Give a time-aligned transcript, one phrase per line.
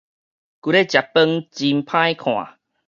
[0.03, 0.17] 跍咧食飯真
[1.85, 2.57] 歹看